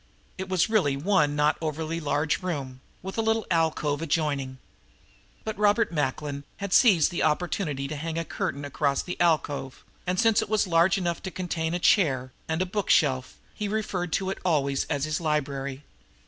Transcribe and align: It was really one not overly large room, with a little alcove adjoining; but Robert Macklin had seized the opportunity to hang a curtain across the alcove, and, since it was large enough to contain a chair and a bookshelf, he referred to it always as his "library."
It 0.39 0.49
was 0.49 0.67
really 0.67 0.97
one 0.97 1.35
not 1.35 1.59
overly 1.61 1.99
large 1.99 2.41
room, 2.41 2.81
with 3.03 3.19
a 3.19 3.21
little 3.21 3.45
alcove 3.51 4.01
adjoining; 4.01 4.57
but 5.43 5.55
Robert 5.59 5.91
Macklin 5.91 6.43
had 6.57 6.73
seized 6.73 7.11
the 7.11 7.21
opportunity 7.21 7.87
to 7.87 7.95
hang 7.95 8.17
a 8.17 8.25
curtain 8.25 8.65
across 8.65 9.03
the 9.03 9.15
alcove, 9.21 9.83
and, 10.07 10.19
since 10.19 10.41
it 10.41 10.49
was 10.49 10.65
large 10.65 10.97
enough 10.97 11.21
to 11.21 11.29
contain 11.29 11.75
a 11.75 11.77
chair 11.79 12.31
and 12.47 12.63
a 12.63 12.65
bookshelf, 12.65 13.37
he 13.53 13.67
referred 13.67 14.11
to 14.13 14.31
it 14.31 14.39
always 14.43 14.85
as 14.85 15.05
his 15.05 15.21
"library." 15.21 15.83